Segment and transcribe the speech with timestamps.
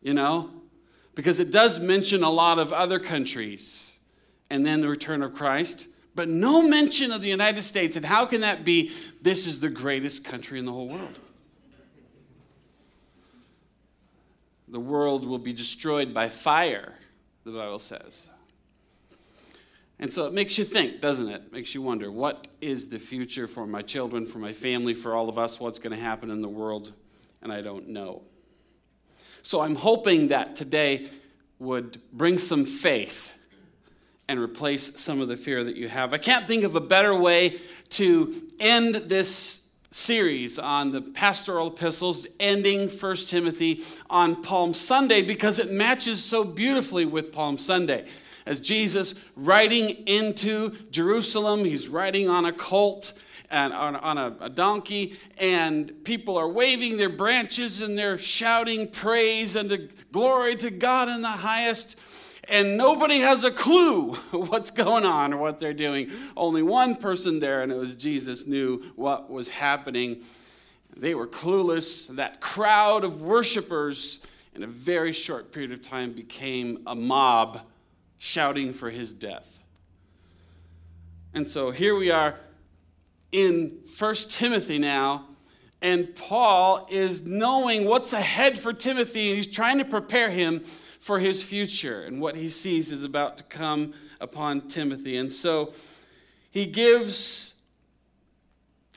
[0.00, 0.50] you know,
[1.14, 3.96] because it does mention a lot of other countries
[4.48, 7.96] and then the return of Christ but no mention of the United States.
[7.96, 8.92] And how can that be?
[9.22, 11.18] This is the greatest country in the whole world.
[14.68, 16.94] The world will be destroyed by fire,
[17.44, 18.28] the Bible says.
[19.98, 21.52] And so it makes you think, doesn't it?
[21.52, 25.28] Makes you wonder what is the future for my children, for my family, for all
[25.28, 25.60] of us?
[25.60, 26.92] What's going to happen in the world?
[27.42, 28.22] And I don't know.
[29.42, 31.08] So I'm hoping that today
[31.58, 33.38] would bring some faith
[34.28, 36.12] and replace some of the fear that you have.
[36.12, 37.58] I can't think of a better way
[37.90, 39.63] to end this
[39.94, 46.42] series on the pastoral epistles, ending 1 Timothy on Palm Sunday, because it matches so
[46.42, 48.04] beautifully with Palm Sunday.
[48.44, 53.12] As Jesus riding into Jerusalem, he's riding on a colt
[53.52, 58.88] and on, on a, a donkey, and people are waving their branches and they're shouting
[58.88, 61.96] praise and glory to God in the highest
[62.48, 66.10] and nobody has a clue what's going on or what they're doing.
[66.36, 70.22] Only one person there, and it was Jesus, knew what was happening.
[70.96, 72.06] They were clueless.
[72.16, 74.20] That crowd of worshipers,
[74.54, 77.60] in a very short period of time, became a mob
[78.18, 79.58] shouting for his death.
[81.34, 82.38] And so here we are
[83.32, 85.26] in 1 Timothy now,
[85.82, 90.62] and Paul is knowing what's ahead for Timothy, and he's trying to prepare him
[91.04, 93.92] for his future and what he sees is about to come
[94.22, 95.18] upon Timothy.
[95.18, 95.74] And so
[96.50, 97.52] he gives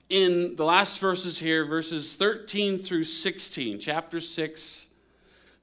[0.08, 4.88] in the last verses here, verses 13 through 16, chapter 6,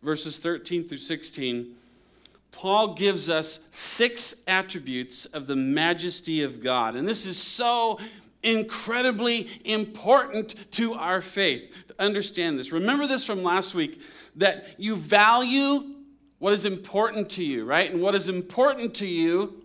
[0.02, 1.76] verses 13 through 16.
[2.52, 6.94] Paul gives us six attributes of the majesty of God.
[6.94, 7.98] And this is so
[8.42, 11.86] incredibly important to our faith.
[11.88, 12.70] to Understand this.
[12.70, 14.02] Remember this from last week
[14.36, 15.93] that you value
[16.44, 17.90] what is important to you, right?
[17.90, 19.62] And what is important to you,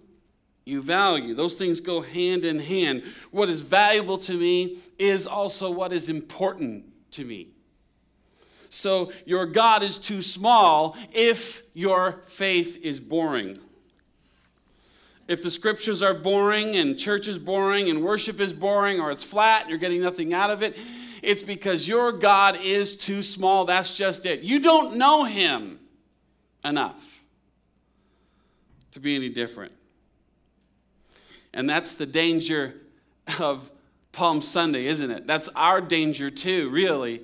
[0.63, 1.33] you value.
[1.33, 3.03] Those things go hand in hand.
[3.31, 7.49] What is valuable to me is also what is important to me.
[8.69, 13.57] So your God is too small if your faith is boring.
[15.27, 19.25] If the scriptures are boring and church is boring and worship is boring or it's
[19.25, 20.77] flat and you're getting nothing out of it,
[21.21, 23.65] it's because your God is too small.
[23.65, 24.43] That's just it.
[24.43, 25.78] You don't know him
[26.63, 27.23] enough
[28.91, 29.73] to be any different.
[31.53, 32.75] And that's the danger
[33.39, 33.71] of
[34.11, 35.27] Palm Sunday, isn't it?
[35.27, 37.21] That's our danger too, really.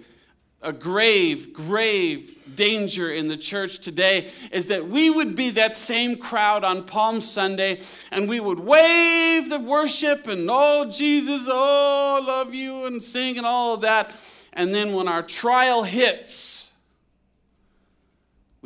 [0.62, 6.16] A grave, grave danger in the church today is that we would be that same
[6.16, 12.54] crowd on Palm Sunday and we would wave the worship and, oh, Jesus, oh, love
[12.54, 14.12] you, and sing and all of that.
[14.54, 16.65] And then when our trial hits,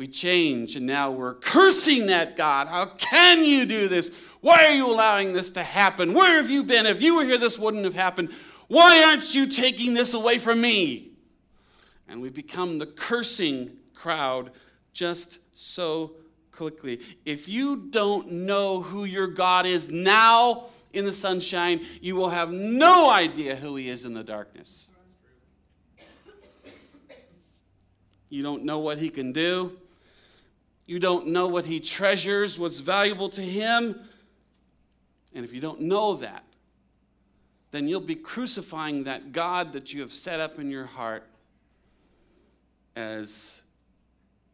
[0.00, 2.68] we change and now we're cursing that God.
[2.68, 4.10] How can you do this?
[4.40, 6.14] Why are you allowing this to happen?
[6.14, 6.86] Where have you been?
[6.86, 8.30] If you were here, this wouldn't have happened.
[8.68, 11.10] Why aren't you taking this away from me?
[12.08, 14.52] And we become the cursing crowd
[14.94, 16.12] just so
[16.50, 17.02] quickly.
[17.26, 22.50] If you don't know who your God is now in the sunshine, you will have
[22.50, 24.88] no idea who He is in the darkness.
[28.30, 29.76] You don't know what He can do.
[30.90, 33.94] You don't know what He treasures, what's valuable to Him.
[35.32, 36.42] And if you don't know that,
[37.70, 41.24] then you'll be crucifying that God that you have set up in your heart
[42.96, 43.62] as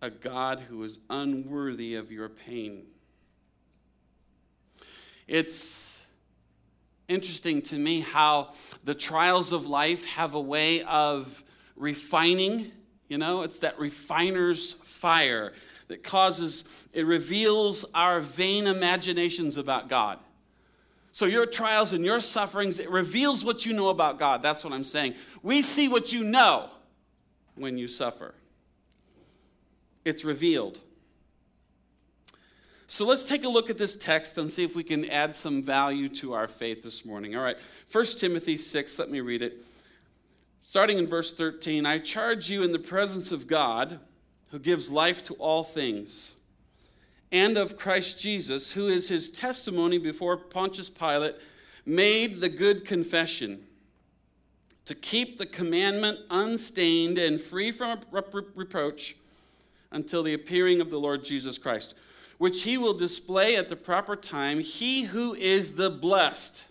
[0.02, 2.84] a God who is unworthy of your pain.
[5.26, 6.04] It's
[7.08, 8.52] interesting to me how
[8.84, 11.42] the trials of life have a way of
[11.76, 12.72] refining.
[13.08, 15.54] You know, it's that refiner's fire
[15.88, 20.18] that causes, it reveals our vain imaginations about God.
[21.12, 24.42] So, your trials and your sufferings, it reveals what you know about God.
[24.42, 25.14] That's what I'm saying.
[25.42, 26.68] We see what you know
[27.54, 28.34] when you suffer,
[30.04, 30.80] it's revealed.
[32.86, 35.62] So, let's take a look at this text and see if we can add some
[35.62, 37.34] value to our faith this morning.
[37.34, 37.56] All right,
[37.90, 39.62] 1 Timothy 6, let me read it.
[40.62, 44.00] Starting in verse 13 I charge you in the presence of God,
[44.50, 46.36] who gives life to all things
[47.32, 51.34] and of Christ Jesus, who is his testimony before Pontius Pilate,
[51.84, 53.60] made the good confession
[54.84, 57.98] to keep the commandment unstained and free from
[58.54, 59.16] reproach
[59.90, 61.94] until the appearing of the Lord Jesus Christ,
[62.38, 66.64] which he will display at the proper time, he who is the blessed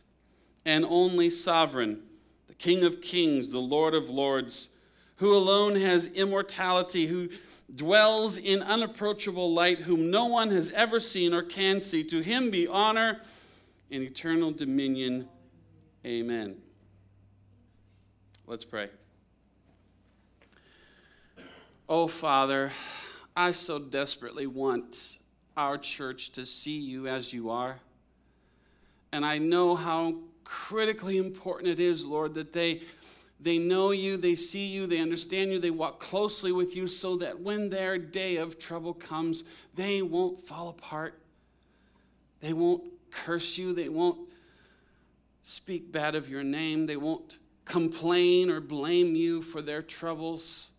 [0.65, 2.01] and only sovereign,
[2.47, 4.69] the King of kings, the Lord of lords,
[5.17, 7.29] who alone has immortality, who
[7.73, 12.03] dwells in unapproachable light, whom no one has ever seen or can see.
[12.05, 13.19] To him be honor
[13.91, 15.27] and eternal dominion.
[16.05, 16.57] Amen.
[18.47, 18.89] Let's pray.
[21.89, 22.71] Oh, Father,
[23.35, 25.17] I so desperately want
[25.57, 27.77] our church to see you as you are.
[29.11, 32.81] And I know how critically important it is, Lord, that they
[33.45, 37.15] they know you, they see you, they understand you, they walk closely with you so
[37.17, 39.43] that when their day of trouble comes,
[39.75, 41.21] they won't fall apart.
[42.41, 44.17] They won't curse you, they won't
[45.43, 50.71] speak bad of your name, they won't complain or blame you for their troubles.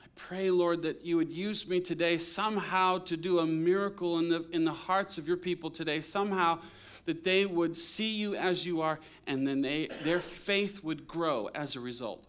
[0.00, 4.30] I pray, Lord, that you would use me today somehow to do a miracle in
[4.30, 6.60] the, in the hearts of your people today, somehow
[7.06, 11.48] that they would see you as you are, and then they, their faith would grow
[11.54, 12.26] as a result.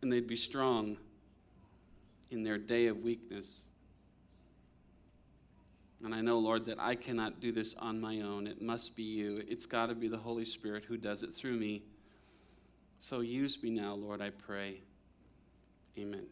[0.00, 0.98] And they'd be strong
[2.30, 3.64] in their day of weakness.
[6.04, 8.46] And I know, Lord, that I cannot do this on my own.
[8.46, 9.42] It must be you.
[9.48, 11.82] It's got to be the Holy Spirit who does it through me.
[13.00, 14.82] So use me now, Lord, I pray.
[15.98, 16.26] Amen.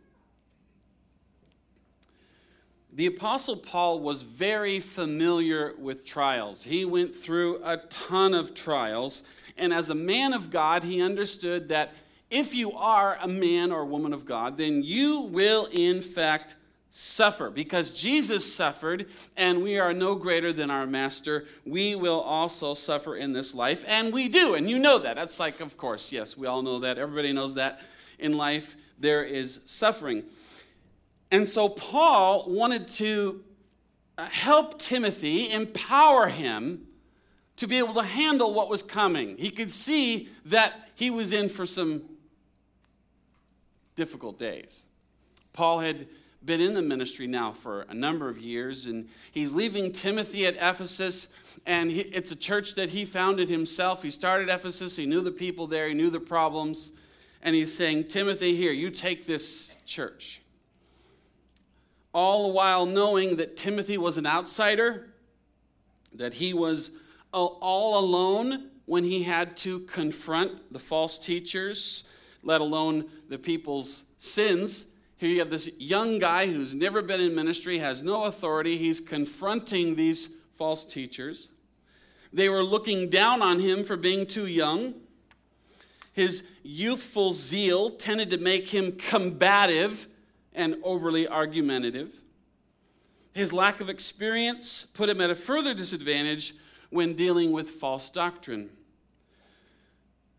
[2.97, 6.63] The Apostle Paul was very familiar with trials.
[6.63, 9.23] He went through a ton of trials.
[9.59, 11.95] And as a man of God, he understood that
[12.31, 16.57] if you are a man or woman of God, then you will, in fact,
[16.89, 17.51] suffer.
[17.51, 23.15] Because Jesus suffered, and we are no greater than our master, we will also suffer
[23.15, 23.85] in this life.
[23.87, 25.17] And we do, and you know that.
[25.17, 26.97] That's like, of course, yes, we all know that.
[26.97, 27.83] Everybody knows that.
[28.19, 30.25] In life, there is suffering.
[31.37, 33.45] And so Paul wanted to
[34.17, 36.87] uh, help Timothy, empower him
[37.57, 39.37] to be able to handle what was coming.
[39.37, 42.05] He could see that he was in for some
[43.97, 44.87] difficult days.
[45.53, 46.07] Paul had
[46.43, 50.55] been in the ministry now for a number of years, and he's leaving Timothy at
[50.55, 51.29] Ephesus,
[51.67, 54.03] and he, it's a church that he founded himself.
[54.03, 56.93] He started Ephesus, he knew the people there, he knew the problems,
[57.43, 60.41] and he's saying, Timothy, here, you take this church
[62.17, 65.07] all the while knowing that Timothy was an outsider,
[66.15, 66.91] that he was
[67.31, 72.05] all alone when he had to confront the false teachers,
[72.43, 74.87] let alone the people's sins.
[75.19, 78.79] Here you have this young guy who's never been in ministry, has no authority.
[78.79, 81.49] He's confronting these false teachers.
[82.33, 84.95] They were looking down on him for being too young.
[86.15, 90.09] His youthful zeal tended to make him combative
[90.57, 92.13] and overly argumentative.
[93.33, 96.55] His lack of experience put him at a further disadvantage
[96.91, 98.71] when dealing with false doctrine.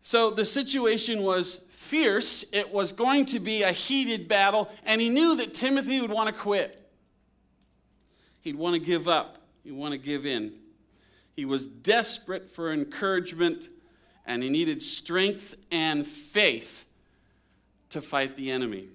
[0.02, 2.44] So the situation was fierce.
[2.52, 6.28] It was going to be a heated battle, and he knew that Timothy would want
[6.28, 6.76] to quit.
[8.40, 10.54] He'd want to give up, he'd want to give in.
[11.38, 13.68] He was desperate for encouragement
[14.28, 16.84] and he needed strength and faith
[17.88, 18.88] to fight the enemy.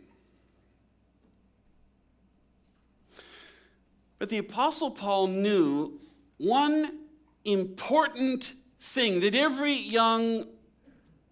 [4.23, 5.99] But the Apostle Paul knew
[6.37, 6.97] one
[7.43, 10.45] important thing that every young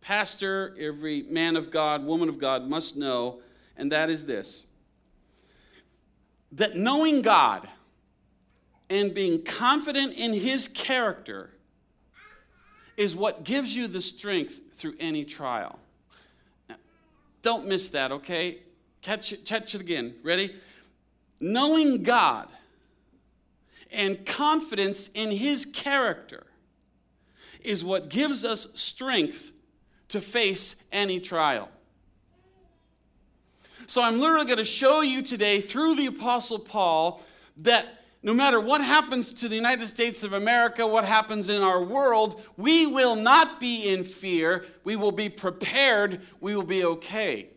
[0.02, 3.40] pastor, every man of God, woman of God must know,
[3.78, 4.66] and that is this
[6.52, 7.70] that knowing God
[8.90, 11.52] and being confident in his character
[12.98, 15.80] is what gives you the strength through any trial.
[16.68, 16.76] Now,
[17.42, 18.64] don't miss that, okay?
[19.02, 20.16] Catch it, catch it again.
[20.24, 20.54] Ready?
[21.40, 22.50] Knowing God
[23.92, 26.46] and confidence in his character
[27.64, 29.52] is what gives us strength
[30.08, 31.70] to face any trial.
[33.88, 37.22] So I'm literally going to show you today through the Apostle Paul
[37.58, 41.84] that no matter what happens to the United States of America, what happens in our
[41.84, 44.66] world, we will not be in fear.
[44.84, 46.22] We will be prepared.
[46.40, 47.50] We will be okay.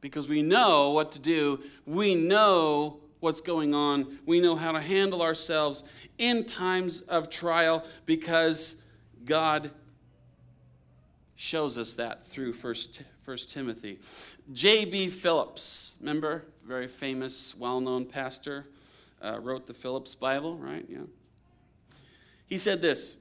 [0.00, 1.60] Because we know what to do.
[1.86, 4.18] We know what's going on.
[4.26, 5.82] We know how to handle ourselves
[6.18, 8.76] in times of trial because
[9.24, 9.70] God
[11.34, 13.98] shows us that through First, First Timothy.
[14.52, 15.08] J.B.
[15.08, 18.66] Phillips, remember, very famous, well known pastor,
[19.22, 20.84] uh, wrote the Phillips Bible, right?
[20.88, 20.98] Yeah.
[22.46, 23.16] He said this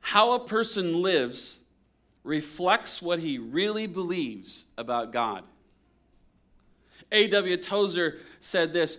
[0.00, 1.60] How a person lives
[2.24, 5.44] reflects what he really believes about God.
[7.12, 7.56] A.W.
[7.56, 8.98] Tozer said this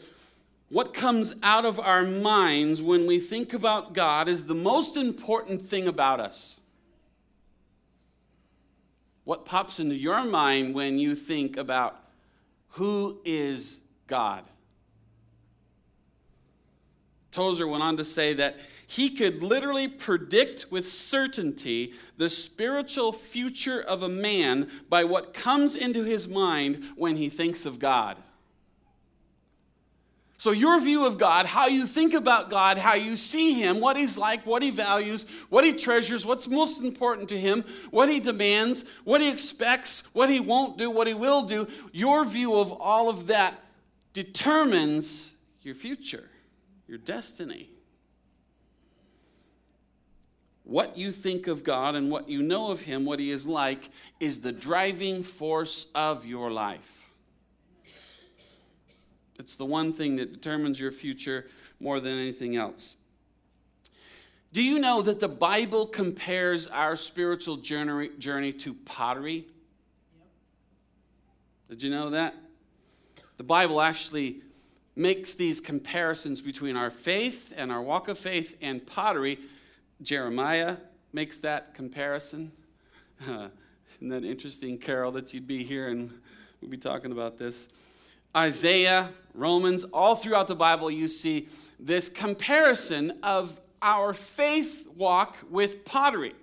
[0.70, 5.68] What comes out of our minds when we think about God is the most important
[5.68, 6.60] thing about us.
[9.24, 12.02] What pops into your mind when you think about
[12.70, 14.44] who is God?
[17.32, 23.82] Tozer went on to say that he could literally predict with certainty the spiritual future
[23.82, 28.18] of a man by what comes into his mind when he thinks of God.
[30.42, 33.96] So, your view of God, how you think about God, how you see Him, what
[33.96, 38.20] He's like, what He values, what He treasures, what's most important to Him, what He
[38.20, 42.72] demands, what He expects, what He won't do, what He will do, your view of
[42.72, 43.64] all of that
[44.14, 45.30] determines
[45.62, 46.28] your future,
[46.92, 47.70] your destiny.
[50.66, 53.90] What you think of God and what you know of Him, what He is like,
[54.20, 57.10] is the driving force of your life.
[59.40, 61.48] It's the one thing that determines your future
[61.80, 62.98] more than anything else.
[64.52, 69.48] Do you know that the Bible compares our spiritual journey, journey to pottery?
[71.70, 72.36] Did you know that?
[73.38, 74.42] The Bible actually
[74.96, 79.40] makes these comparisons between our faith and our walk of faith and pottery.
[80.02, 80.78] Jeremiah
[81.14, 82.52] makes that comparison.
[83.22, 86.12] Isn't that interesting, Carol, that you'd be here and
[86.62, 87.70] we'd be talking about this?
[88.36, 95.84] Isaiah, Romans, all throughout the Bible, you see this comparison of our faith walk with
[95.86, 96.34] pottery.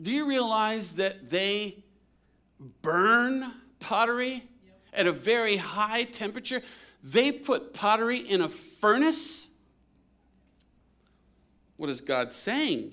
[0.00, 1.84] Do you realize that they
[2.82, 4.44] burn pottery
[4.92, 6.62] at a very high temperature?
[7.02, 9.48] They put pottery in a furnace.
[11.76, 12.92] What is God saying?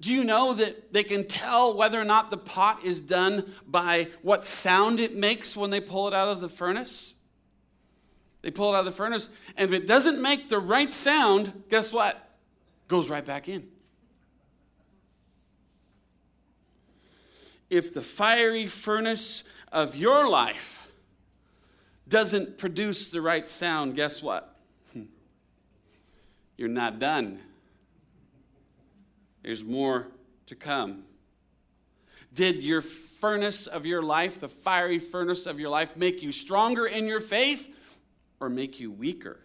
[0.00, 4.08] Do you know that they can tell whether or not the pot is done by
[4.22, 7.12] what sound it makes when they pull it out of the furnace?
[8.40, 11.64] They pull it out of the furnace, and if it doesn't make the right sound,
[11.68, 12.30] guess what?
[12.88, 13.68] Goes right back in.
[17.70, 20.88] If the fiery furnace of your life
[22.08, 24.56] doesn't produce the right sound, guess what?
[26.56, 27.40] You're not done.
[29.42, 30.08] There's more
[30.46, 31.04] to come.
[32.34, 36.86] Did your furnace of your life, the fiery furnace of your life, make you stronger
[36.86, 37.74] in your faith
[38.40, 39.40] or make you weaker?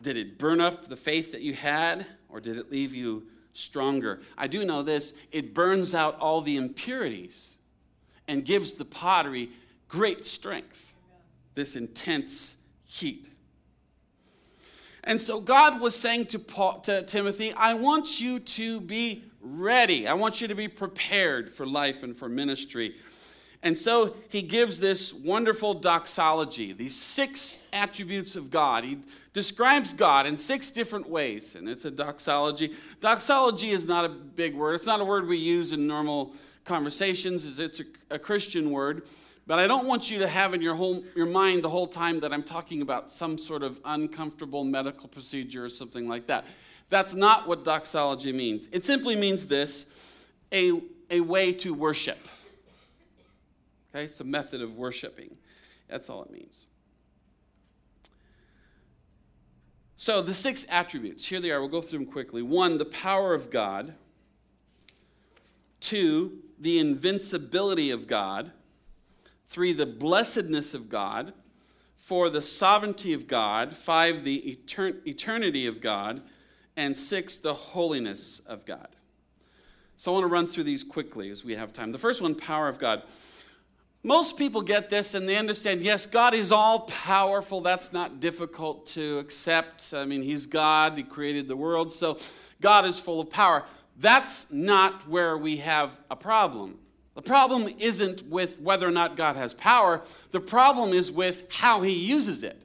[0.00, 4.20] Did it burn up the faith that you had or did it leave you stronger?
[4.36, 7.56] I do know this it burns out all the impurities
[8.28, 9.50] and gives the pottery
[9.88, 10.94] great strength,
[11.54, 12.56] this intense
[12.86, 13.30] heat.
[15.04, 20.08] And so God was saying to, Paul, to Timothy, I want you to be ready.
[20.08, 22.96] I want you to be prepared for life and for ministry.
[23.64, 28.84] And so he gives this wonderful doxology, these six attributes of God.
[28.84, 28.98] He
[29.32, 32.74] describes God in six different ways, and it's a doxology.
[33.00, 36.34] Doxology is not a big word, it's not a word we use in normal
[36.66, 37.80] conversations, it's
[38.10, 39.06] a, Christian word.
[39.46, 42.20] But I don't want you to have in your, whole, your mind the whole time
[42.20, 46.46] that I'm talking about some sort of uncomfortable medical procedure or something like that.
[46.90, 48.68] That's not what doxology means.
[48.72, 49.86] It simply means this
[50.52, 52.28] a, a way to worship.
[53.94, 55.36] Okay, it's a method of worshiping.
[55.88, 56.66] That's all it means.
[59.96, 61.60] So, the six attributes, here they are.
[61.60, 62.42] We'll go through them quickly.
[62.42, 63.94] One, the power of God.
[65.78, 68.50] Two, the invincibility of God.
[69.46, 71.32] Three, the blessedness of God.
[71.96, 73.76] Four, the sovereignty of God.
[73.76, 76.20] Five, the etern- eternity of God.
[76.76, 78.88] And six, the holiness of God.
[79.96, 81.92] So I want to run through these quickly as we have time.
[81.92, 83.04] The first one, power of God.
[84.06, 87.62] Most people get this and they understand yes, God is all powerful.
[87.62, 89.94] That's not difficult to accept.
[89.96, 92.18] I mean, He's God, He created the world, so
[92.60, 93.64] God is full of power.
[93.96, 96.78] That's not where we have a problem.
[97.14, 101.80] The problem isn't with whether or not God has power, the problem is with how
[101.80, 102.60] He uses it.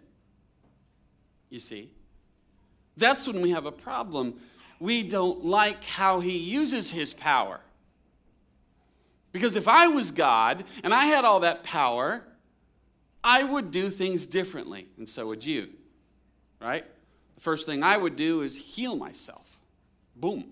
[1.50, 1.90] You see?
[2.98, 4.42] That's when we have a problem.
[4.82, 7.62] We don't like how He uses His power.
[9.32, 12.24] Because if I was God and I had all that power,
[13.24, 15.70] I would do things differently, and so would you.
[16.62, 16.86] Right?
[17.36, 19.60] The first thing I would do is heal myself.
[20.16, 20.46] Boom.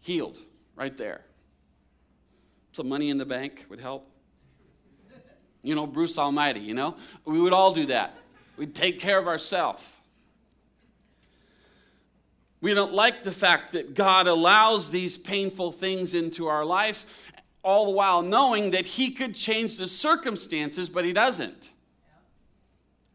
[0.00, 0.38] Healed,
[0.74, 1.22] right there.
[2.72, 4.10] Some money in the bank would help.
[5.62, 6.96] You know, Bruce Almighty, you know?
[7.24, 8.16] We would all do that.
[8.56, 9.96] We'd take care of ourselves.
[12.60, 17.06] We don't like the fact that God allows these painful things into our lives
[17.62, 21.72] all the while knowing that he could change the circumstances, but he doesn't.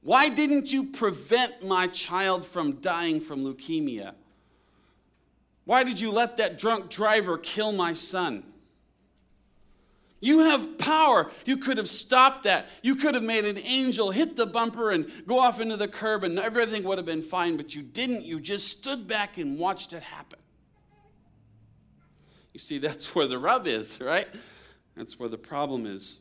[0.02, 4.14] Why didn't you prevent my child from dying from leukemia?
[5.64, 8.44] Why did you let that drunk driver kill my son?
[10.22, 11.32] You have power.
[11.46, 12.70] You could have stopped that.
[12.84, 16.24] You could have made an angel hit the bumper and go off into the curb,
[16.24, 18.24] and everything would have been fine, but you didn't.
[18.24, 20.40] You just stood back and watched it happen.
[22.54, 24.28] You see, that's where the rub is, right?
[24.96, 26.20] That's where the problem is.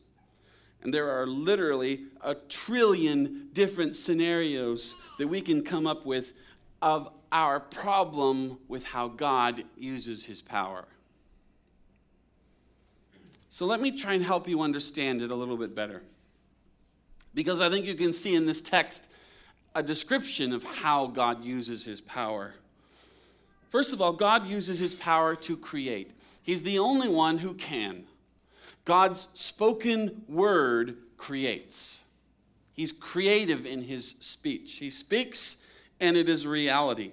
[0.81, 6.33] And there are literally a trillion different scenarios that we can come up with
[6.81, 10.87] of our problem with how God uses his power.
[13.51, 16.03] So let me try and help you understand it a little bit better.
[17.33, 19.03] Because I think you can see in this text
[19.75, 22.53] a description of how God uses his power.
[23.69, 26.11] First of all, God uses his power to create.
[26.41, 28.05] He's the only one who can.
[28.85, 32.05] God's spoken word creates.
[32.73, 34.77] He's creative in his speech.
[34.77, 35.57] He speaks,
[35.99, 37.11] and it is reality.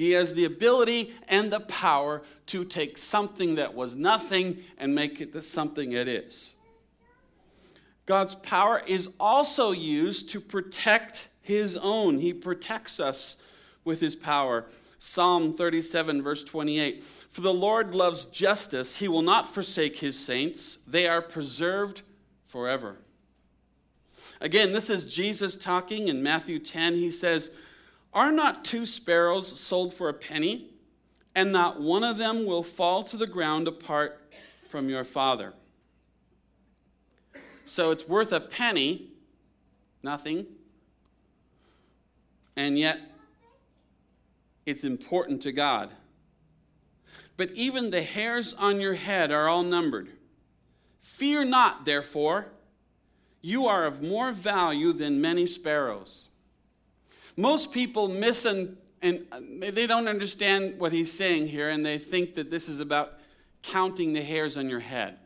[0.00, 5.20] He has the ability and the power to take something that was nothing and make
[5.20, 6.54] it the something it is.
[8.06, 12.16] God's power is also used to protect his own.
[12.16, 13.36] He protects us
[13.84, 14.64] with his power.
[14.98, 17.04] Psalm 37, verse 28.
[17.04, 19.00] For the Lord loves justice.
[19.00, 22.00] He will not forsake his saints, they are preserved
[22.46, 22.96] forever.
[24.40, 26.94] Again, this is Jesus talking in Matthew 10.
[26.94, 27.50] He says,
[28.12, 30.70] Are not two sparrows sold for a penny,
[31.34, 34.32] and not one of them will fall to the ground apart
[34.68, 35.54] from your Father?
[37.64, 39.10] So it's worth a penny,
[40.02, 40.46] nothing,
[42.56, 42.98] and yet
[44.66, 45.90] it's important to God.
[47.36, 50.10] But even the hairs on your head are all numbered.
[50.98, 52.48] Fear not, therefore,
[53.40, 56.28] you are of more value than many sparrows.
[57.36, 59.26] Most people miss and, and
[59.62, 63.14] they don't understand what he's saying here, and they think that this is about
[63.62, 65.18] counting the hairs on your head.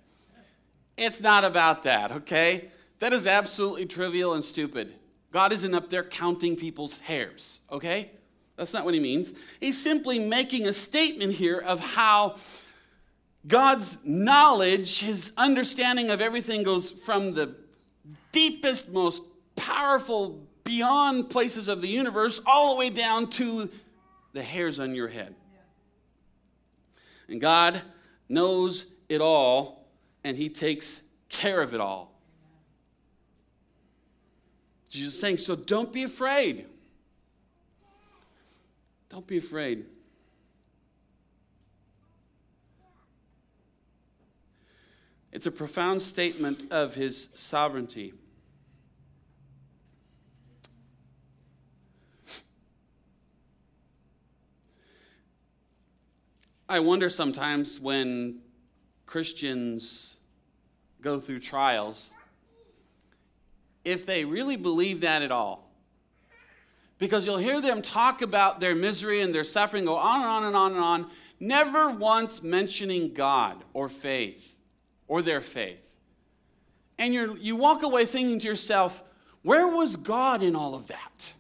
[0.96, 2.70] It's not about that, okay?
[3.00, 4.94] That is absolutely trivial and stupid.
[5.32, 8.12] God isn't up there counting people's hairs, okay?
[8.56, 9.34] That's not what he means.
[9.58, 12.36] He's simply making a statement here of how
[13.46, 17.56] God's knowledge, his understanding of everything goes from the
[18.32, 19.22] deepest, most
[19.56, 23.70] powerful, beyond places of the universe, all the way down to
[24.33, 25.35] the hairs on your head.
[27.29, 27.81] And God
[28.29, 29.87] knows it all,
[30.24, 32.12] and he takes care of it all.
[34.88, 36.66] Jesus is saying, so don't be afraid.
[39.09, 39.85] Don't be afraid.
[45.33, 48.14] It's a profound statement of his sovereignty.
[56.74, 58.40] I wonder sometimes when
[59.06, 60.16] Christians
[61.00, 62.10] go through trials
[63.84, 65.70] if they really believe that at all.
[66.98, 70.44] Because you'll hear them talk about their misery and their suffering, go on and on
[70.46, 74.58] and on and on, never once mentioning God or faith
[75.06, 75.94] or their faith.
[76.98, 79.00] And you you walk away thinking to yourself,
[79.42, 81.34] where was God in all of that?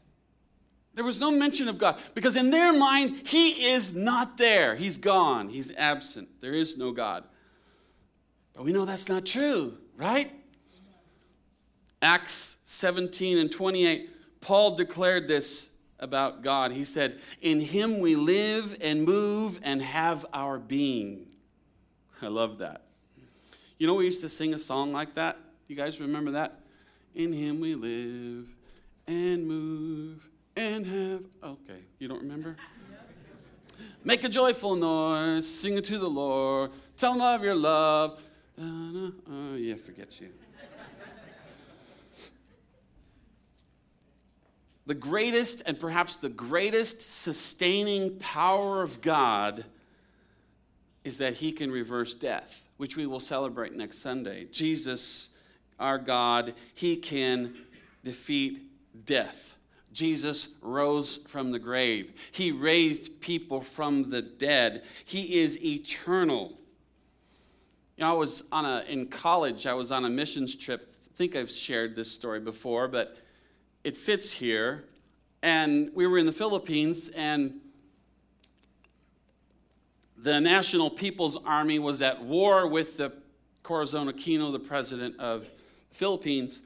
[0.94, 4.76] There was no mention of God because in their mind, He is not there.
[4.76, 5.48] He's gone.
[5.48, 6.28] He's absent.
[6.40, 7.24] There is no God.
[8.54, 10.30] But we know that's not true, right?
[12.00, 16.70] Acts 17 and 28, Paul declared this about God.
[16.70, 21.26] He said, In Him we live and move and have our being.
[22.22, 22.82] I love that.
[23.78, 25.38] You know, we used to sing a song like that.
[25.66, 26.60] You guys remember that?
[27.14, 28.48] In Him we live
[29.08, 31.22] and move and have.
[31.42, 32.56] Okay, you don't remember?
[34.04, 38.24] Make a joyful noise, sing it to the Lord, tell him of your love.
[38.60, 40.28] Oh, yeah, forget you.
[44.86, 49.64] the greatest and perhaps the greatest sustaining power of God
[51.04, 54.46] is that he can reverse death, which we will celebrate next Sunday.
[54.50, 55.30] Jesus,
[55.78, 57.54] our God, he can
[58.04, 58.60] defeat
[59.04, 59.53] death.
[59.94, 62.12] Jesus rose from the grave.
[62.32, 64.82] He raised people from the dead.
[65.04, 66.58] He is eternal.
[67.96, 70.96] You know, I was on a in college, I was on a missions trip.
[71.06, 73.16] I think I've shared this story before, but
[73.84, 74.84] it fits here.
[75.42, 77.60] And we were in the Philippines and
[80.16, 83.12] the National People's Army was at war with the
[83.62, 85.50] Corazon Aquino, the president of
[85.90, 86.62] the Philippines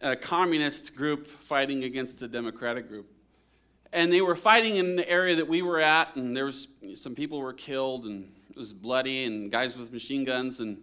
[0.00, 3.10] a communist group fighting against a democratic group.
[3.92, 7.14] And they were fighting in the area that we were at, and there was some
[7.14, 10.60] people were killed, and it was bloody, and guys with machine guns.
[10.60, 10.78] And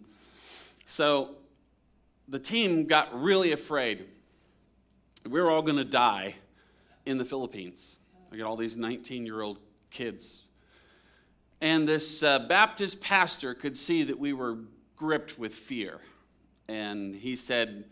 [0.86, 1.36] so
[2.28, 4.06] the team got really afraid.
[5.28, 6.36] We were all going to die
[7.06, 7.98] in the Philippines.
[8.32, 10.44] I got all these 19 year old kids.
[11.62, 14.60] And this uh, Baptist pastor could see that we were
[14.96, 16.02] gripped with fear.
[16.68, 17.86] And he said,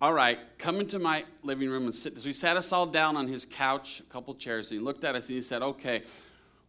[0.00, 2.18] all right, come into my living room and sit.
[2.18, 5.04] So he sat us all down on his couch, a couple chairs, and he looked
[5.04, 6.02] at us and he said, okay,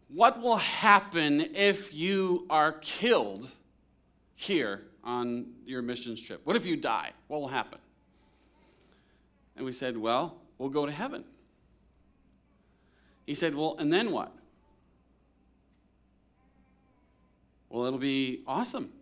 [0.08, 3.50] what will happen if you are killed
[4.36, 6.42] here on your missions trip?
[6.46, 7.12] What if you die?
[7.28, 7.80] What will happen?
[9.58, 11.26] And we said, well, we'll go to heaven.
[13.26, 14.32] He said, well, and then what?
[17.70, 18.94] Well, it'll be awesome.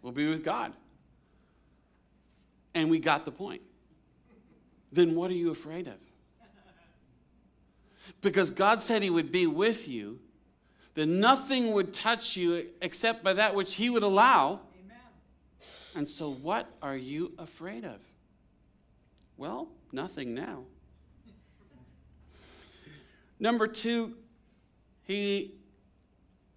[0.00, 0.72] We'll be with God
[2.74, 3.62] and we got the point.
[4.92, 5.94] Then what are you afraid of?
[8.20, 10.18] Because God said He would be with you,
[10.94, 14.60] that nothing would touch you except by that which He would allow.
[14.84, 14.98] Amen.
[15.94, 18.00] And so, what are you afraid of?
[19.36, 20.64] Well, nothing now.
[23.38, 24.16] Number two,
[25.02, 25.54] he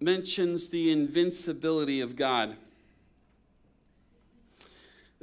[0.00, 2.56] mentions the invincibility of God.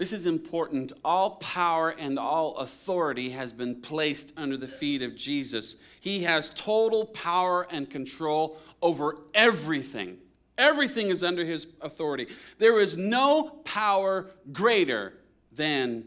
[0.02, 0.94] This is important.
[1.06, 5.76] All power and all authority has been placed under the feet of Jesus.
[6.00, 10.18] He has total power and control over everything.
[10.58, 12.26] Everything is under his authority.
[12.58, 15.14] There is no power greater
[15.52, 16.06] than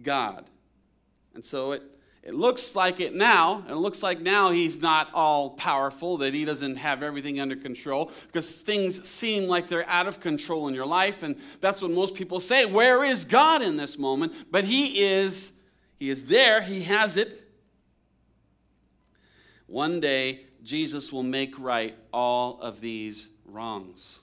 [0.00, 0.44] God.
[1.34, 1.82] And so it
[2.24, 6.32] it looks like it now, and it looks like now he's not all powerful, that
[6.32, 10.74] he doesn't have everything under control, because things seem like they're out of control in
[10.74, 12.64] your life, and that's what most people say.
[12.64, 14.32] Where is God in this moment?
[14.50, 15.52] But he is,
[15.98, 17.46] he is there, he has it.
[19.66, 24.20] One day, Jesus will make right all of these wrongs.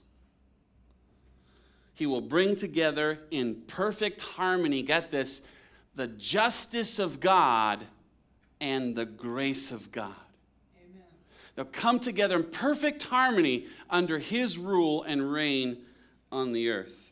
[1.94, 5.44] He will bring together in perfect harmony, get this,
[5.96, 7.86] the justice of God
[8.60, 10.14] and the grace of God.
[10.78, 11.04] Amen.
[11.56, 15.78] They'll come together in perfect harmony under His rule and reign
[16.32, 17.12] on the earth.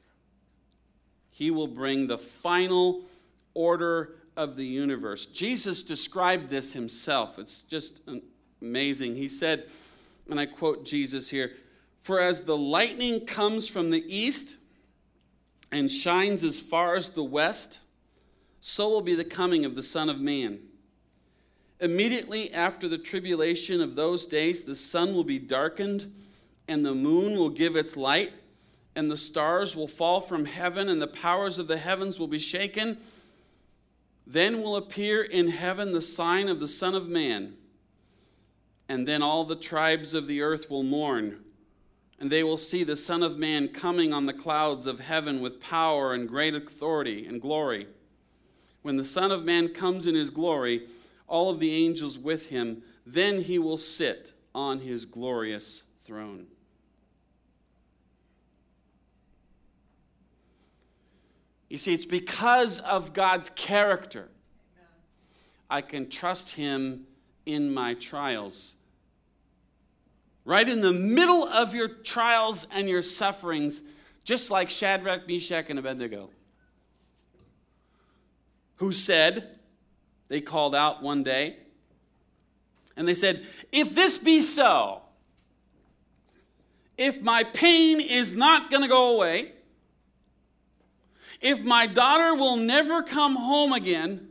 [1.32, 3.06] He will bring the final
[3.54, 5.26] order of the universe.
[5.26, 7.38] Jesus described this himself.
[7.38, 8.02] It's just
[8.62, 9.16] amazing.
[9.16, 9.70] He said,
[10.30, 11.52] and I quote Jesus here
[12.02, 14.58] For as the lightning comes from the east
[15.72, 17.80] and shines as far as the west,
[18.62, 20.60] so will be the coming of the Son of Man.
[21.80, 26.12] Immediately after the tribulation of those days, the sun will be darkened,
[26.68, 28.34] and the moon will give its light,
[28.96, 32.40] and the stars will fall from heaven, and the powers of the heavens will be
[32.40, 32.98] shaken.
[34.28, 37.54] Then will appear in heaven the sign of the Son of Man.
[38.90, 41.40] And then all the tribes of the earth will mourn,
[42.20, 45.62] and they will see the Son of Man coming on the clouds of heaven with
[45.62, 47.88] power and great authority and glory.
[48.82, 50.88] When the Son of Man comes in his glory,
[51.28, 56.48] all of the angels with him, then he will sit on his glorious throne.
[61.70, 64.30] You see, it's because of God's character
[65.70, 67.06] I can trust him
[67.46, 68.76] in my trials.
[70.46, 73.82] Right in the middle of your trials and your sufferings,
[74.24, 76.32] just like Shadrach, Meshach, and Abednego,
[78.80, 79.48] who said,
[80.30, 81.58] they called out one day,
[82.96, 85.02] and they said, If this be so,
[86.98, 89.54] if my pain is not going to go away,
[91.42, 94.28] if my daughter will never come home again,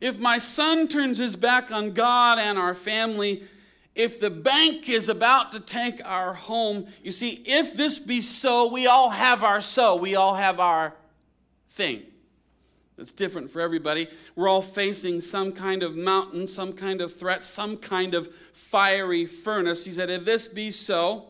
[0.00, 3.44] if my son turns his back on God and our family,
[3.94, 8.72] if the bank is about to take our home, you see, if this be so,
[8.72, 10.94] we all have our so, we all have our
[11.70, 12.02] thing.
[12.96, 14.06] It's different for everybody.
[14.36, 19.26] We're all facing some kind of mountain, some kind of threat, some kind of fiery
[19.26, 19.84] furnace.
[19.84, 21.26] He said, If this be so,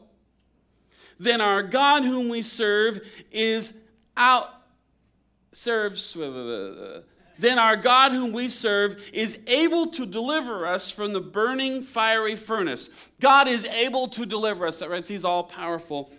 [1.18, 3.00] then our God whom we serve
[3.30, 3.74] is
[4.16, 4.50] out,
[5.52, 6.14] serves,
[7.38, 12.36] then our God whom we serve is able to deliver us from the burning fiery
[12.36, 12.90] furnace.
[13.20, 14.82] God is able to deliver us.
[14.82, 15.06] Right?
[15.06, 16.12] He's all powerful.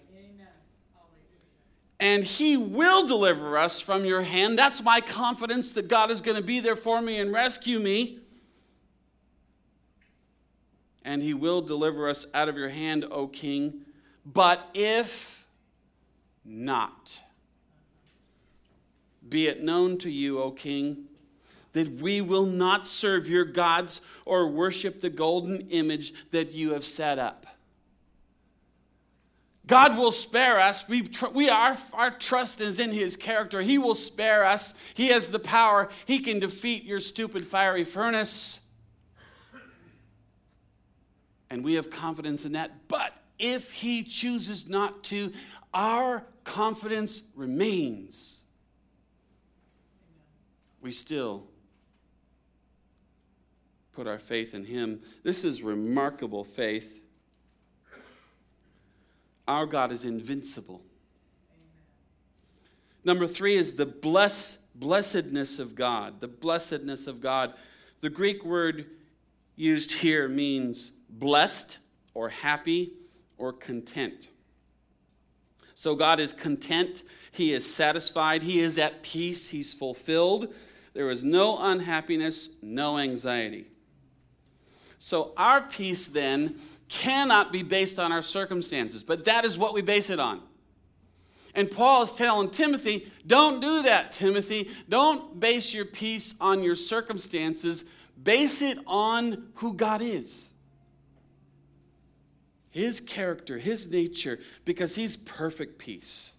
[2.00, 4.60] And he will deliver us from your hand.
[4.60, 8.20] That's my confidence that God is going to be there for me and rescue me.
[11.04, 13.86] And he will deliver us out of your hand, O king.
[14.26, 15.46] But if
[16.44, 17.22] not,
[19.28, 21.06] be it known to you, O king,
[21.74, 26.86] that we will not serve your gods or worship the golden image that you have
[26.86, 27.46] set up.
[29.68, 30.88] God will spare us.
[30.88, 33.62] We, tr- we are, our trust is in His character.
[33.62, 34.74] He will spare us.
[34.94, 35.90] He has the power.
[36.06, 38.60] He can defeat your stupid fiery furnace.
[41.50, 42.88] And we have confidence in that.
[42.88, 45.34] But if He chooses not to,
[45.74, 48.36] our confidence remains
[50.86, 51.48] we still
[53.92, 55.02] put our faith in Him.
[55.24, 57.02] This is remarkable faith.
[59.48, 60.82] Our God is invincible.
[63.04, 66.22] Number three is the bless, blessedness of God.
[66.22, 67.54] The blessedness of God.
[68.02, 68.88] The Greek word
[69.56, 71.78] used here means blessed
[72.14, 72.94] or happy
[73.38, 74.30] or content.
[75.76, 80.54] So God is content, He is satisfied, He is at peace, He's fulfilled.
[80.94, 83.68] There is no unhappiness, no anxiety.
[84.98, 86.56] So our peace then
[86.88, 90.42] cannot be based on our circumstances, but that is what we base it on.
[91.56, 94.70] And Paul is telling Timothy, don't do that, Timothy.
[94.90, 97.86] Don't base your peace on your circumstances,
[98.22, 100.50] base it on who God is.
[102.72, 106.34] His character, His nature, because He's perfect peace.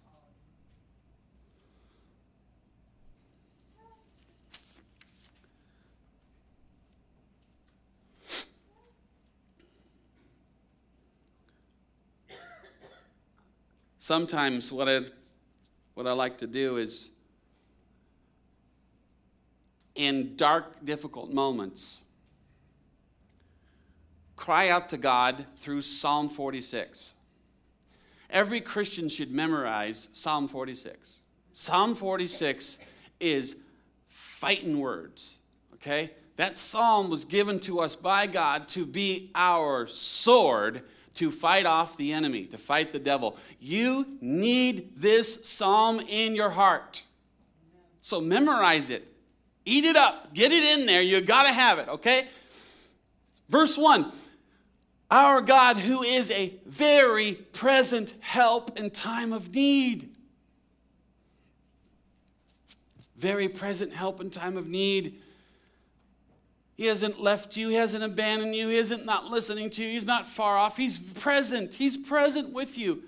[14.07, 15.01] Sometimes what I,
[15.93, 17.09] what I like to do is,
[19.95, 21.99] in dark, difficult moments,
[24.37, 27.15] cry out to God through Psalm 46.
[28.29, 31.19] Every Christian should memorize Psalm 46.
[31.51, 32.79] Psalm 46
[33.19, 33.57] is
[34.07, 35.35] fighting words,
[35.73, 36.11] okay?
[36.37, 40.83] That psalm was given to us by God to be our sword
[41.17, 43.37] to fight off the enemy, to fight the devil.
[43.59, 47.03] You need this psalm in your heart.
[48.01, 49.07] So memorize it,
[49.65, 51.01] eat it up, get it in there.
[51.01, 52.27] You got to have it, okay?
[53.49, 54.11] Verse 1
[55.11, 60.09] Our God, who is a very present help in time of need.
[63.17, 65.19] Very present help in time of need.
[66.77, 67.69] He hasn't left you.
[67.69, 68.69] He hasn't abandoned you.
[68.69, 69.89] He isn't not listening to you.
[69.89, 70.77] He's not far off.
[70.77, 71.73] He's present.
[71.73, 73.03] He's present with you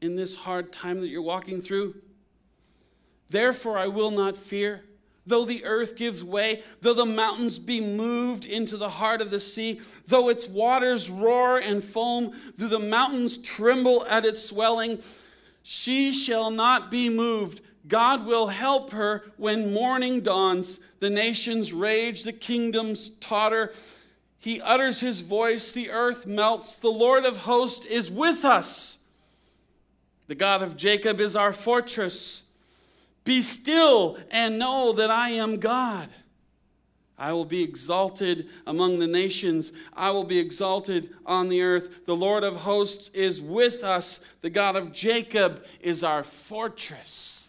[0.00, 1.96] in this hard time that you're walking through.
[3.28, 4.84] Therefore, I will not fear.
[5.26, 9.38] Though the earth gives way, though the mountains be moved into the heart of the
[9.38, 15.00] sea, though its waters roar and foam, though the mountains tremble at its swelling,
[15.62, 17.60] she shall not be moved.
[17.88, 20.78] God will help her when morning dawns.
[21.00, 23.72] The nations rage, the kingdoms totter.
[24.38, 26.76] He utters his voice, the earth melts.
[26.76, 28.98] The Lord of hosts is with us.
[30.28, 32.42] The God of Jacob is our fortress.
[33.24, 36.08] Be still and know that I am God.
[37.18, 39.72] I will be exalted among the nations.
[39.92, 42.04] I will be exalted on the earth.
[42.06, 44.18] The Lord of hosts is with us.
[44.40, 47.41] The God of Jacob is our fortress.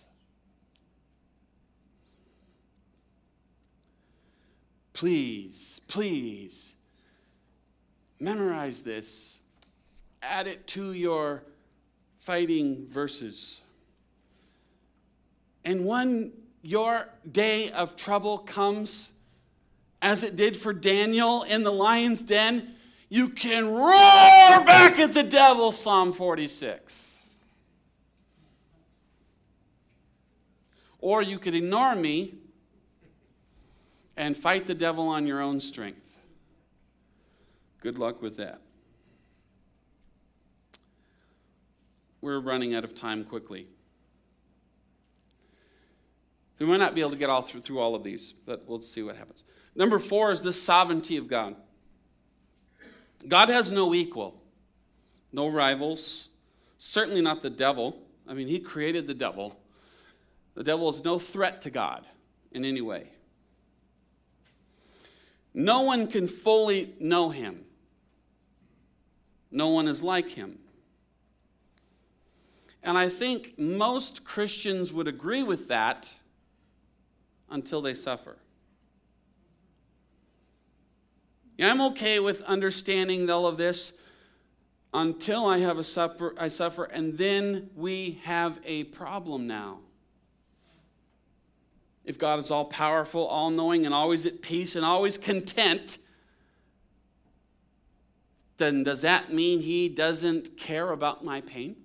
[5.04, 6.76] Please, please
[8.22, 9.42] memorize this.
[10.22, 11.44] Add it to your
[12.16, 13.60] fighting verses.
[15.66, 19.12] And when your day of trouble comes,
[20.02, 22.76] as it did for Daniel in the lion's den,
[23.10, 27.26] you can roar back at the devil, Psalm 46.
[31.00, 32.36] Or you could ignore me
[34.16, 36.20] and fight the devil on your own strength.
[37.82, 38.62] Good luck with that.
[42.22, 43.68] We're running out of time quickly.
[46.60, 48.82] We might not be able to get all through, through all of these, but we'll
[48.82, 49.44] see what happens.
[49.76, 51.56] Number four is the sovereignty of God.
[53.28, 54.42] God has no equal,
[55.34, 56.30] no rivals,
[56.78, 57.98] certainly not the devil.
[58.28, 59.60] I mean, he created the devil.
[60.56, 62.06] The devil is no threat to God
[62.52, 63.13] in any way.
[65.54, 67.66] No one can fully know him.
[69.52, 70.58] No one is like him.
[72.82, 76.14] And I think most Christians would agree with that
[77.50, 78.38] until they suffer.
[81.58, 83.94] Yeah, I'm okay with understanding all of this
[84.94, 89.80] until I have a suffer, I suffer, and then we have a problem now.
[92.06, 95.98] If God is all powerful, all knowing, and always at peace and always content,
[98.58, 101.78] then does that mean He doesn't care about my pain?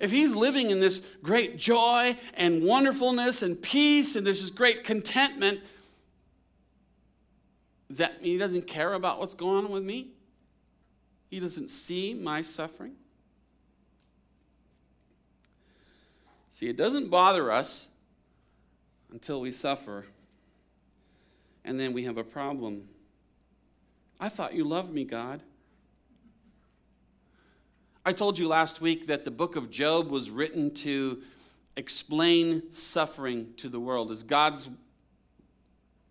[0.00, 4.82] If He's living in this great joy and wonderfulness and peace and there's this great
[4.82, 5.60] contentment,
[7.90, 10.08] that He doesn't care about what's going on with me?
[11.28, 12.94] He doesn't see my suffering?
[16.48, 17.88] See, it doesn't bother us
[19.14, 20.04] until we suffer,
[21.64, 22.88] and then we have a problem.
[24.18, 25.40] I thought you loved me, God.
[28.04, 31.22] I told you last week that the book of Job was written to
[31.76, 34.10] explain suffering to the world.
[34.10, 34.68] Is God's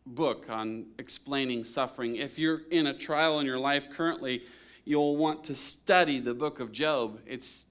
[0.05, 2.15] book on explaining suffering.
[2.15, 4.43] If you're in a trial in your life currently,
[4.85, 7.19] you'll want to study the book of Job.
[7.25, 7.65] It's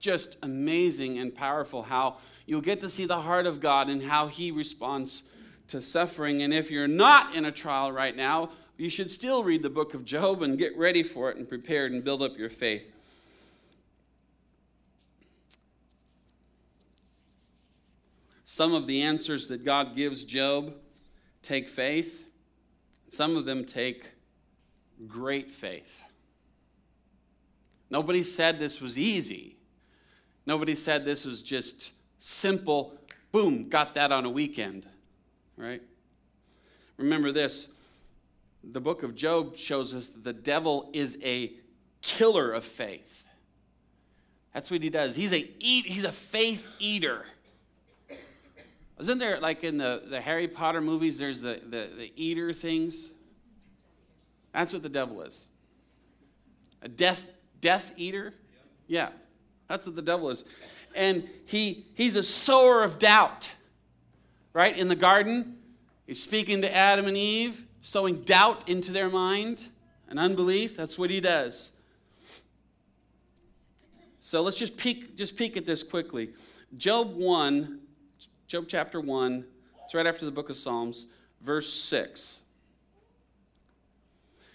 [0.00, 4.26] just amazing and powerful how you'll get to see the heart of God and how
[4.26, 5.22] He responds
[5.68, 6.42] to suffering.
[6.42, 9.94] And if you're not in a trial right now, you should still read the book
[9.94, 12.90] of Job and get ready for it and prepared and build up your faith.
[18.44, 20.74] Some of the answers that God gives Job
[21.42, 22.28] take faith,
[23.08, 24.10] some of them take
[25.08, 26.02] great faith.
[27.90, 29.56] Nobody said this was easy.
[30.46, 31.92] Nobody said this was just
[32.24, 32.94] simple,
[33.32, 34.86] boom, got that on a weekend,
[35.58, 35.82] right?
[36.96, 37.68] Remember this
[38.62, 41.52] the book of Job shows us that the devil is a
[42.00, 43.26] killer of faith.
[44.54, 45.14] That's what he does.
[45.16, 47.26] He's a eat, he's a faith eater.
[48.98, 53.10] Isn't there, like in the, the Harry Potter movies, there's the, the, the eater things?
[54.54, 55.46] That's what the devil is.
[56.80, 57.26] A death,
[57.60, 58.32] death eater?
[58.86, 59.08] Yeah,
[59.68, 60.44] that's what the devil is.
[60.94, 63.52] And he, he's a sower of doubt,
[64.52, 64.76] right?
[64.76, 65.58] In the garden,
[66.06, 69.66] he's speaking to Adam and Eve, sowing doubt into their mind
[70.08, 70.76] and unbelief.
[70.76, 71.70] That's what he does.
[74.20, 76.30] So let's just peek, just peek at this quickly.
[76.76, 77.80] Job 1
[78.54, 79.44] Job chapter 1.
[79.84, 81.08] It's right after the book of Psalms,
[81.40, 82.38] verse 6.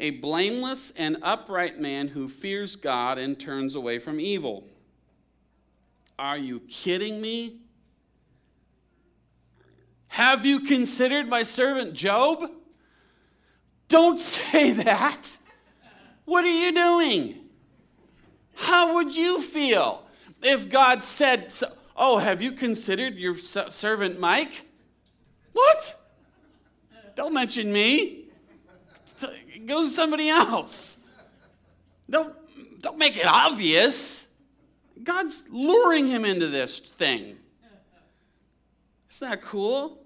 [0.00, 4.64] a blameless and upright man who fears God and turns away from evil.
[6.18, 7.60] Are you kidding me?
[10.08, 12.50] Have you considered my servant Job?
[13.88, 15.38] Don't say that.
[16.24, 17.36] What are you doing?
[18.56, 20.06] How would you feel
[20.42, 21.52] if God said,
[21.96, 24.66] Oh, have you considered your servant Mike?
[25.52, 26.00] What?
[27.14, 28.20] Don't mention me.
[29.70, 30.96] Go to somebody else.
[32.10, 32.34] Don't,
[32.80, 34.26] don't make it obvious.
[35.00, 37.36] God's luring him into this thing.
[39.08, 40.00] Isn't that cool?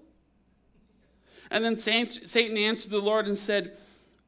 [1.49, 3.75] And then Satan answered the Lord and said,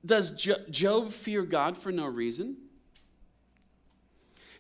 [0.04, 2.58] Does Job fear God for no reason?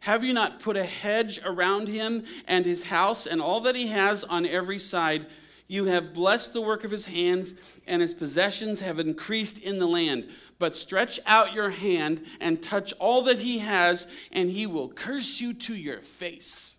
[0.01, 3.87] Have you not put a hedge around him and his house and all that he
[3.87, 5.25] has on every side?
[5.67, 7.53] You have blessed the work of his hands,
[7.85, 10.29] and his possessions have increased in the land.
[10.59, 15.39] But stretch out your hand and touch all that he has, and he will curse
[15.39, 16.75] you to your face.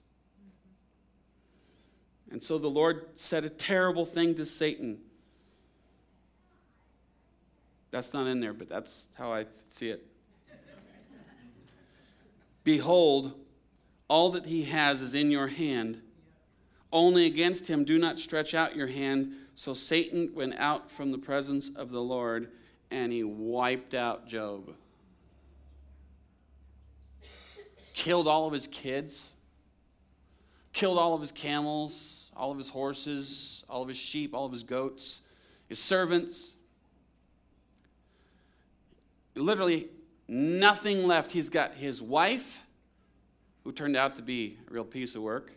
[2.31, 4.99] And so the Lord said a terrible thing to Satan.
[7.91, 10.05] That's not in there, but that's how I see it.
[12.65, 13.33] Behold,
[14.09, 16.03] all that he has is in your hand.
[16.93, 19.33] Only against him do not stretch out your hand.
[19.55, 22.51] So Satan went out from the presence of the Lord
[22.91, 24.75] and he wiped out Job.
[27.93, 29.33] Killed all of his kids,
[30.73, 34.53] killed all of his camels, all of his horses, all of his sheep, all of
[34.53, 35.23] his goats,
[35.69, 36.55] his servants.
[39.35, 39.89] Literally
[40.29, 41.33] nothing left.
[41.33, 42.61] He's got his wife,
[43.65, 45.53] who turned out to be a real piece of work,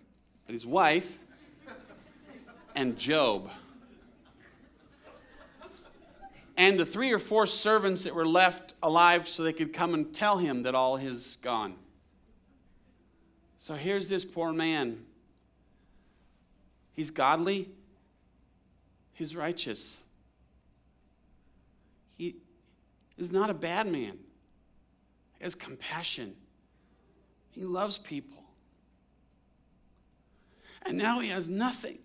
[0.48, 1.20] but his wife,
[2.76, 3.50] and Job.
[6.58, 10.14] And the three or four servants that were left alive so they could come and
[10.14, 11.76] tell him that all is gone.
[13.58, 15.06] So here's this poor man.
[16.94, 17.70] He's godly,
[19.14, 20.04] he's righteous.
[22.18, 22.36] He
[23.18, 24.18] is not a bad man
[25.42, 26.36] he has compassion.
[27.50, 28.44] He loves people.
[30.84, 31.98] And now he has nothing.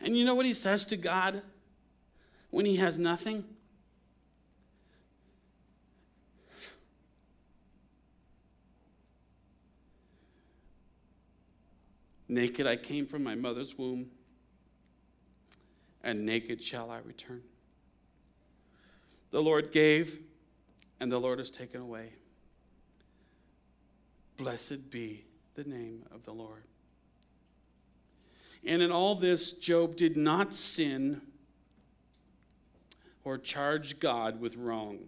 [0.00, 1.42] And you know what he says to God
[2.50, 3.44] when he has nothing?
[12.28, 14.06] Naked I came from my mother's womb,
[16.02, 17.42] and naked shall I return.
[19.32, 20.20] The Lord gave,
[21.00, 22.12] and the Lord has taken away.
[24.36, 25.24] Blessed be
[25.54, 26.62] the name of the Lord.
[28.64, 31.22] And in all this, Job did not sin
[33.24, 35.00] or charge God with wrong.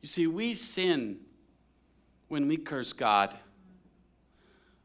[0.00, 1.20] You see, we sin
[2.28, 3.36] when we curse God.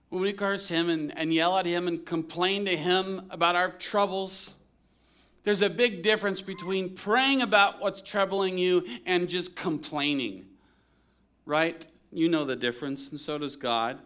[0.09, 3.71] When we curse Him and, and yell at Him and complain to Him about our
[3.71, 4.55] troubles.
[5.43, 10.45] There's a big difference between praying about what's troubling you and just complaining,
[11.45, 11.88] right?
[12.11, 13.99] You know the difference, and so does God.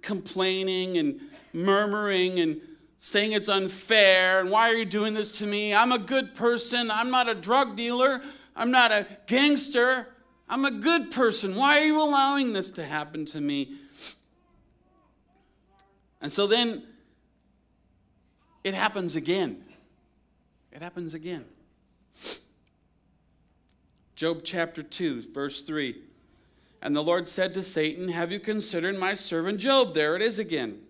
[0.00, 1.20] Complaining and
[1.52, 2.60] murmuring and
[2.96, 5.74] saying it's unfair and why are you doing this to me?
[5.74, 6.90] I'm a good person.
[6.90, 8.22] I'm not a drug dealer.
[8.54, 10.06] I'm not a gangster.
[10.48, 11.56] I'm a good person.
[11.56, 13.76] Why are you allowing this to happen to me?
[16.20, 16.84] And so then
[18.62, 19.64] it happens again.
[20.70, 21.44] It happens again.
[24.14, 26.00] Job chapter 2, verse 3.
[26.82, 29.94] And the Lord said to Satan, Have you considered my servant Job?
[29.94, 30.80] There it is again.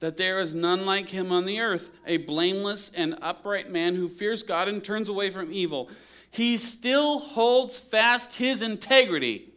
[0.00, 4.08] That there is none like him on the earth, a blameless and upright man who
[4.08, 5.88] fears God and turns away from evil.
[6.30, 9.48] He still holds fast his integrity,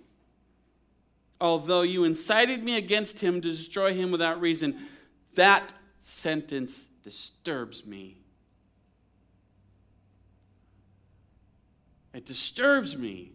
[1.40, 4.88] although you incited me against him to destroy him without reason.
[5.36, 8.18] That sentence disturbs me.
[12.14, 13.34] It disturbs me.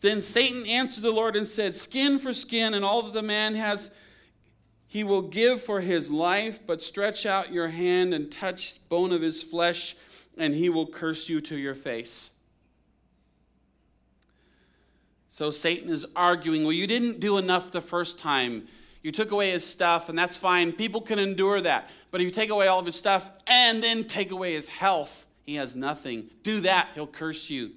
[0.00, 3.54] Then Satan answered the Lord and said, Skin for skin, and all that the man
[3.54, 3.90] has,
[4.86, 9.20] he will give for his life, but stretch out your hand and touch bone of
[9.20, 9.96] his flesh,
[10.38, 12.32] and he will curse you to your face.
[15.28, 18.66] So Satan is arguing, Well, you didn't do enough the first time.
[19.02, 20.72] You took away his stuff, and that's fine.
[20.72, 21.88] People can endure that.
[22.10, 25.26] But if you take away all of his stuff and then take away his health,
[25.46, 26.30] he has nothing.
[26.42, 27.72] Do that, he'll curse you.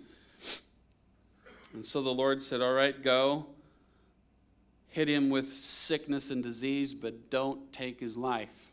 [1.73, 3.47] And so the Lord said, All right, go.
[4.89, 8.71] Hit him with sickness and disease, but don't take his life.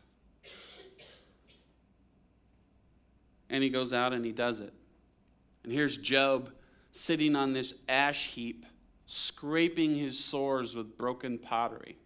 [3.49, 4.71] And he goes out and he does it.
[5.63, 6.51] And here's Job
[6.91, 8.65] sitting on this ash heap,
[9.07, 11.97] scraping his sores with broken pottery.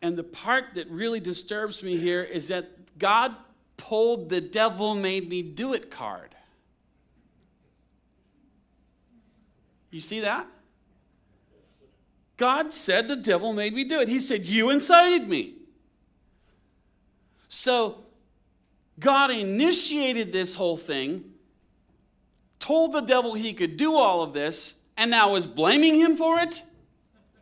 [0.00, 3.34] And the part that really disturbs me here is that God
[3.76, 6.35] pulled the devil made me do it card.
[9.96, 10.46] You see that?
[12.36, 14.10] God said the devil made me do it.
[14.10, 15.54] He said, You incited me.
[17.48, 18.04] So
[19.00, 21.32] God initiated this whole thing,
[22.58, 26.40] told the devil he could do all of this, and now is blaming him for
[26.40, 26.62] it?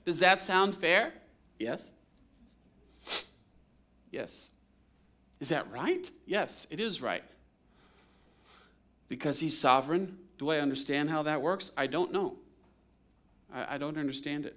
[0.04, 1.12] Does that sound fair?
[1.58, 1.90] Yes.
[4.12, 4.50] Yes.
[5.40, 6.08] Is that right?
[6.24, 7.24] Yes, it is right.
[9.08, 10.18] Because he's sovereign.
[10.38, 11.72] Do I understand how that works?
[11.76, 12.36] I don't know.
[13.54, 14.56] I, I don't understand it.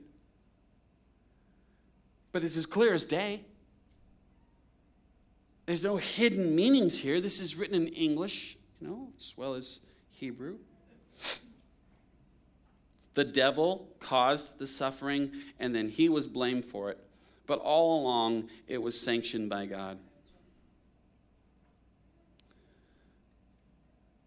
[2.32, 3.46] But it's as clear as day.
[5.66, 7.22] There's no hidden meanings here.
[7.22, 9.80] This is written in English, you know, as well as
[10.10, 10.58] Hebrew.
[13.14, 17.00] The devil caused the suffering, and then he was blamed for it.
[17.48, 19.98] But all along, it was sanctioned by God.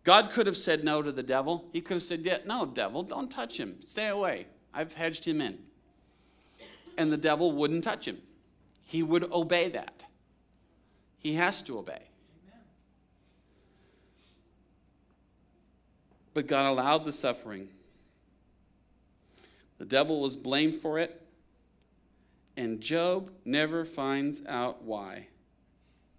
[0.02, 1.68] God could have said no to the devil.
[1.72, 3.76] He could have said, yeah, No, devil, don't touch him.
[3.86, 4.46] Stay away.
[4.72, 5.58] I've hedged him in.
[6.96, 8.18] And the devil wouldn't touch him.
[8.86, 10.06] He would obey that.
[11.18, 11.92] He has to obey.
[11.92, 12.60] Amen.
[16.34, 17.68] But God allowed the suffering.
[19.78, 21.22] The devil was blamed for it,
[22.56, 25.28] and Job never finds out why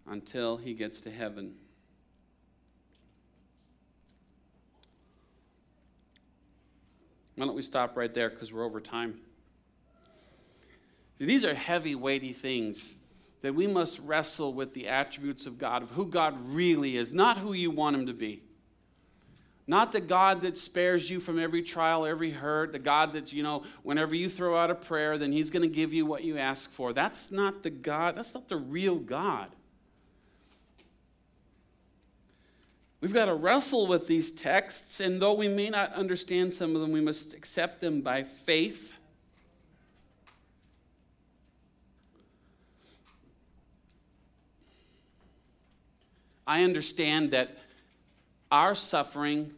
[0.07, 1.55] until he gets to heaven.
[7.41, 9.15] Why don't we stop right there because we're over time?
[11.17, 12.95] These are heavy, weighty things
[13.41, 17.39] that we must wrestle with the attributes of God, of who God really is, not
[17.39, 18.43] who you want him to be.
[19.65, 23.41] Not the God that spares you from every trial, every hurt, the God that, you
[23.41, 26.37] know, whenever you throw out a prayer, then he's going to give you what you
[26.37, 26.93] ask for.
[26.93, 29.47] That's not the God, that's not the real God.
[33.01, 36.81] We've got to wrestle with these texts, and though we may not understand some of
[36.81, 38.93] them, we must accept them by faith.
[46.45, 47.57] I understand that
[48.51, 49.51] our suffering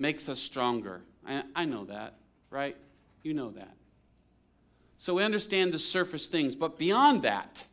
[0.00, 1.02] makes us stronger.
[1.24, 2.14] I, I know that,
[2.50, 2.76] right?
[3.22, 3.74] You know that.
[4.96, 7.64] So we understand the surface things, but beyond that,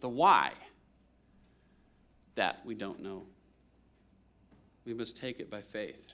[0.00, 0.50] the why,
[2.34, 3.26] that we don't know.
[4.88, 6.06] We must take it by faith.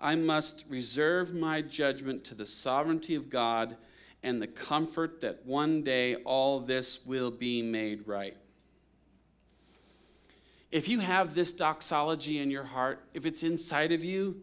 [0.00, 3.76] I must reserve my judgment to the sovereignty of God
[4.22, 8.34] and the comfort that one day all this will be made right.
[10.72, 14.40] If you have this doxology in your heart, if it's inside of you,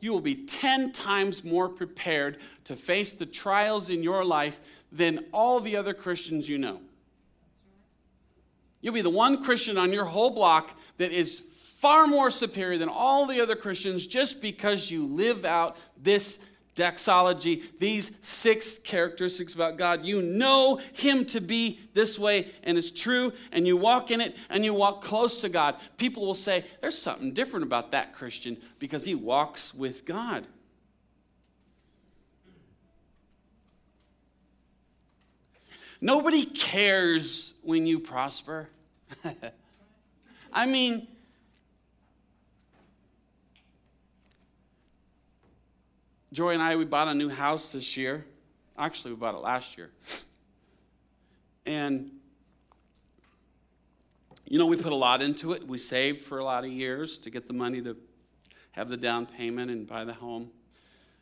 [0.00, 4.60] you will be 10 times more prepared to face the trials in your life
[4.92, 6.82] than all the other Christians you know.
[8.80, 11.42] You'll be the one Christian on your whole block that is
[11.78, 16.38] far more superior than all the other Christians just because you live out this
[16.78, 20.04] doxology, these six characteristics about God.
[20.04, 24.36] You know Him to be this way, and it's true, and you walk in it,
[24.48, 25.76] and you walk close to God.
[25.98, 30.46] People will say, There's something different about that Christian because he walks with God.
[36.00, 38.68] Nobody cares when you prosper.
[40.52, 41.08] I mean,
[46.32, 48.26] Joy and I, we bought a new house this year.
[48.76, 49.90] Actually, we bought it last year.
[51.66, 52.10] And,
[54.46, 55.66] you know, we put a lot into it.
[55.66, 57.96] We saved for a lot of years to get the money to
[58.72, 60.50] have the down payment and buy the home.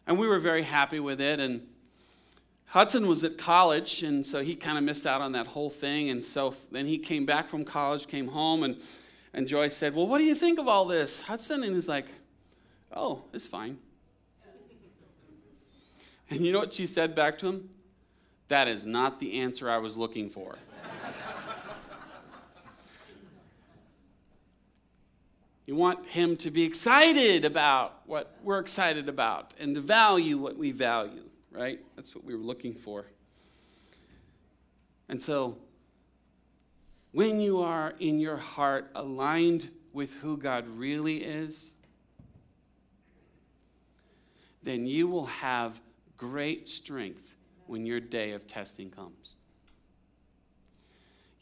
[0.07, 1.41] And we were very happy with it.
[1.41, 1.67] And
[2.67, 6.11] Hudson was at college, and so he kind of missed out on that whole thing.
[6.11, 8.77] And so then he came back from college, came home, and,
[9.33, 11.63] and Joyce said, Well, what do you think of all this, Hudson?
[11.63, 12.07] And he's like,
[12.93, 13.79] Oh, it's fine.
[16.29, 17.71] And you know what she said back to him?
[18.49, 20.57] That is not the answer I was looking for.
[25.67, 30.57] you want him to be excited about what we're excited about and to value what
[30.57, 31.23] we value
[31.57, 31.81] right?
[31.97, 33.07] That's what we were looking for.
[35.09, 35.57] And so,
[37.13, 41.73] when you are in your heart aligned with who God really is,
[44.63, 45.81] then you will have
[46.17, 47.37] great strength
[47.67, 49.35] when your day of testing comes.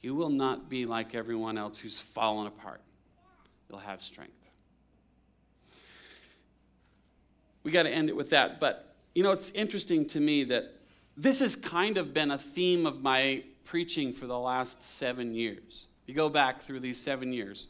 [0.00, 2.82] You will not be like everyone else who's fallen apart.
[3.68, 4.32] You'll have strength.
[7.64, 10.72] We got to end it with that, but you know, it's interesting to me that
[11.16, 15.86] this has kind of been a theme of my preaching for the last seven years.
[16.02, 17.68] If You go back through these seven years,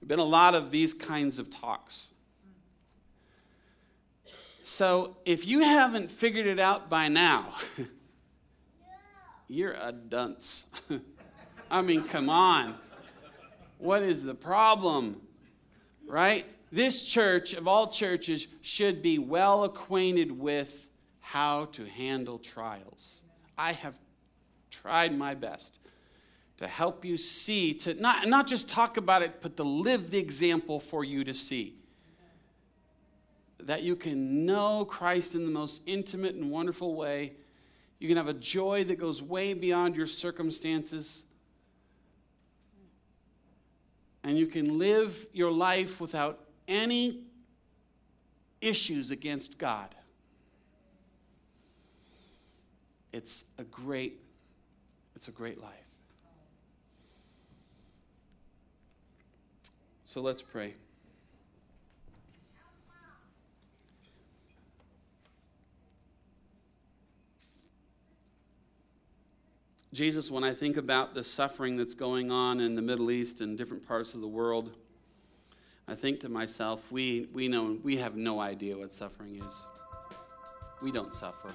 [0.00, 2.10] have been a lot of these kinds of talks.
[4.62, 7.54] So if you haven't figured it out by now,
[9.48, 10.66] you're a dunce.
[11.70, 12.74] I mean, come on.
[13.78, 15.20] What is the problem?
[16.06, 16.46] Right?
[16.72, 20.88] This church, of all churches, should be well acquainted with
[21.20, 23.22] how to handle trials.
[23.58, 23.94] I have
[24.70, 25.78] tried my best
[26.56, 30.18] to help you see, to not, not just talk about it, but to live the
[30.18, 31.74] example for you to see.
[33.60, 37.34] That you can know Christ in the most intimate and wonderful way.
[37.98, 41.24] You can have a joy that goes way beyond your circumstances.
[44.24, 47.20] And you can live your life without any
[48.60, 49.94] issues against God.
[53.12, 54.20] It's a great,
[55.14, 55.72] it's a great life.
[60.04, 60.74] So let's pray.
[69.92, 73.58] Jesus, when I think about the suffering that's going on in the Middle East and
[73.58, 74.70] different parts of the world,
[75.88, 79.66] I think to myself, we, we know we have no idea what suffering is.
[80.80, 81.50] We don't suffer.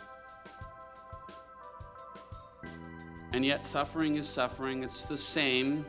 [3.34, 4.84] And yet, suffering is suffering.
[4.84, 5.86] It's the same,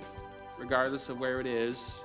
[0.59, 2.05] regardless of where it is.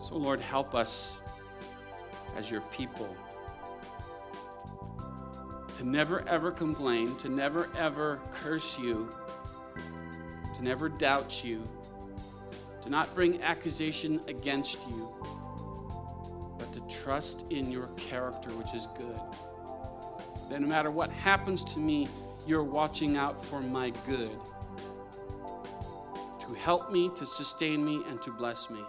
[0.00, 1.20] So, Lord, help us
[2.36, 3.14] as your people
[5.76, 9.08] to never ever complain, to never ever curse you,
[10.58, 11.66] to never doubt you,
[12.82, 15.14] to not bring accusation against you
[16.58, 19.20] but to trust in your character, which is good.
[20.50, 22.08] That no matter what happens to me,
[22.46, 24.36] you're watching out for my good
[26.46, 28.80] to help me, to sustain me, and to bless me.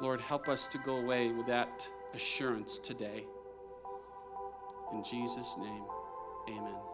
[0.00, 3.24] Lord, help us to go away with that assurance today.
[4.92, 5.84] In Jesus' name,
[6.48, 6.93] amen.